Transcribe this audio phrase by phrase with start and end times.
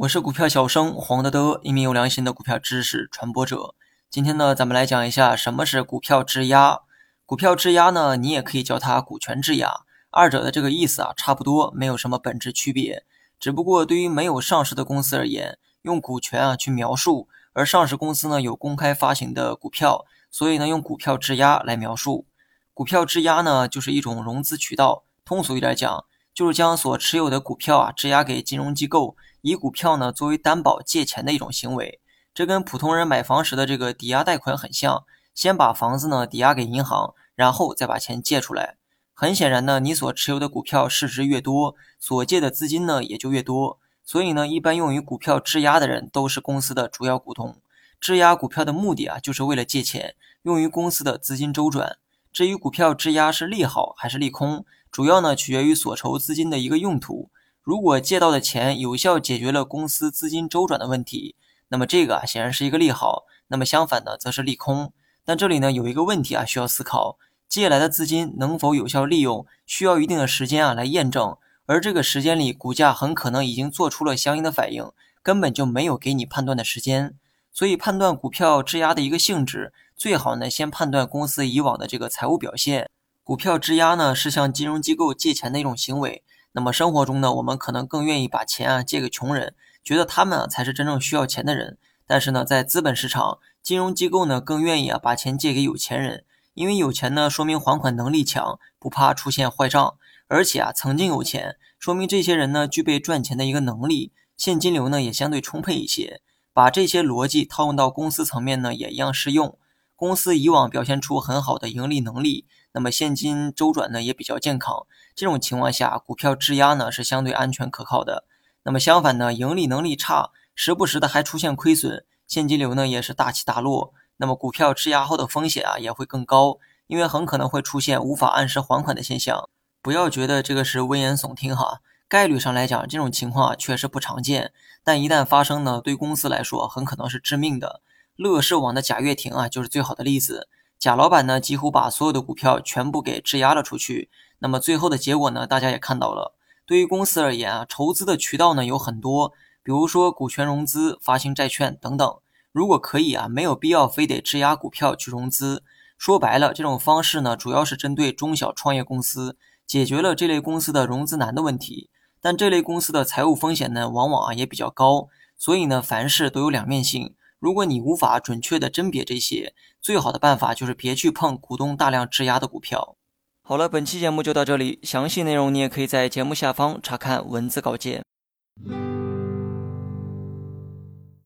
[0.00, 3.74] 我是股票小生黄德德，一名有良心的股票知识传播者。
[4.08, 6.80] 今天呢，咱们来讲一下什么是股票质押。
[7.26, 13.04] 股票质押呢，你也可以叫它股权质押，二者的这个意思啊差不多，没有什么本质区别。
[13.38, 22.24] 只不过对于没有上市的公司而言，用股权啊去描述，而上市公司呢有公开发行的股票，所以呢用股票质押来描述。
[22.72, 29.14] 股票质押呢就是一种融资渠道，通俗一点讲，就是将所持有的股票啊质押给金融机构。
[29.42, 32.00] 以股票呢作为担保借钱的一种行为，
[32.34, 35.04] 这跟普通人买房时的这个抵押贷款很像，
[35.34, 38.76] 先把房子呢抵押给银行，然后再把钱借出来。
[39.12, 43.78] 很显然呢，你所持有的股票市值越多，所借的资金呢也就越多。
[44.02, 47.56] 所以呢，一般用于股票质押的人都是公司的主要股东。
[48.00, 51.98] 质押股票的目的啊，就是为了借钱，用于公司的资金周转。
[52.32, 57.28] 至于股票质押是利好还是利空，主要呢取决于所筹资金的一个用途。
[57.62, 61.36] 如果借到的钱有效解决了公司资金周转的问题，
[61.68, 63.24] 那么这个啊显然是一个利好。
[63.48, 64.92] 那么相反呢，则是利空。
[65.24, 67.18] 但这里呢有一个问题啊需要思考：
[67.48, 71.36] 借来的资金能否有效利用，需要一定的时间啊来验证。
[71.66, 74.90] 而这个时间里，股价很可能已经做出了相应的反应，
[75.22, 77.14] 根本就没有给你判断的时间。
[77.52, 82.88] 所以判断股票质押的一个性质，最好呢先判断公司以往的这个财务表现。
[83.22, 86.24] 股票质押呢是向金融机构借钱的一种行为。
[86.52, 91.78] 那么生活中呢，我们可能更愿意把钱啊借给穷人，觉得他们啊才是真正需要钱的人。
[92.06, 99.94] 但是呢，在资本市场，金融机构呢更愿意啊把钱借给有钱人，因为有钱呢说明还款能力强，不怕出现坏账，
[100.26, 106.20] 而且啊曾经有钱，说明这些人呢具备赚钱的一个能力，现金流呢也相对充沛一些。
[106.52, 109.56] 把这些逻辑套用到公司层面呢，也一样适用。
[110.00, 112.46] 公司以往表现出很好的盈利能力。
[112.72, 118.24] 那么现金周转呢也比较健康，这种情况下，股票质押呢是相对安全可靠的。
[118.62, 123.92] 那么相反呢，盈利能力差，时不时的还出现亏损，现金流呢也是大起大落。
[124.16, 126.56] 那么股票质押后的风险啊也会更高，
[126.86, 129.50] 因为很可能会出现无法按时还款的现象。
[129.82, 137.82] 不要觉得这个是危言耸听哈，概率上来讲，这种情况确实不常见，但一旦发生呢，对公司来说很可能是致命的。
[138.20, 140.46] 乐视网的贾跃亭啊就是最好的例子。
[140.78, 144.10] 贾老板呢，几乎把所有的股票全部给质押了出去。
[144.40, 146.34] 那么最后的结果呢，大家也看到了。
[146.66, 149.32] 对于公司而言啊，筹资的渠道呢有很多，
[149.62, 152.18] 比如说股权融资、发行债券等等。
[152.52, 155.62] 如果可以啊，没有必要非得质押股票去融资。
[155.96, 161.88] 说白了，这种方式呢，主要是针对中小创业公司，解决了这类公司的融资难的问题。
[162.20, 165.08] 但这类公司的财务风险呢，往往啊也比较高。
[165.38, 167.14] 所以呢，凡事都有两面性。
[167.40, 172.96] 如果你无法准确的甄别这些，最好的办法就是别去碰股东大量质押的股票。
[173.42, 178.04] 好了，本期节目就到这里，详细内容你也可以在节目下方查看文字稿件。